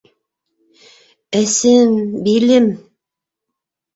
[1.41, 1.93] Әсем,
[2.27, 2.69] билем!